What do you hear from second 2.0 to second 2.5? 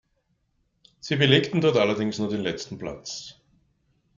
nur den